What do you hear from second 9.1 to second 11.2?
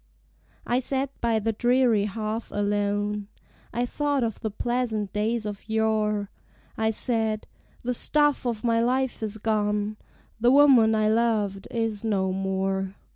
is gone: The woman I